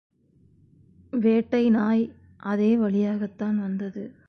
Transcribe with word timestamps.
வேட்டை 1.11 1.69
நாய் 1.69 2.11
அதே 2.37 2.77
வழியாகத்தான் 2.77 3.59
வந்தது. 3.59 4.11